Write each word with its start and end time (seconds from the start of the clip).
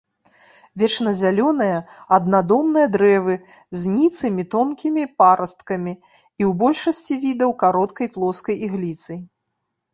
Вечназялёныя, 0.83 1.75
аднадомныя 2.17 2.87
дрэвы 2.95 3.35
з 3.81 3.93
ніцымі 3.99 4.47
тонкімі 4.55 5.03
парасткамі 5.25 5.93
і 5.95 6.01
ў 6.17 6.51
большасці 6.65 7.13
відаў 7.29 7.49
кароткай 7.63 8.07
плоскай 8.19 8.55
ігліцай. 8.69 9.19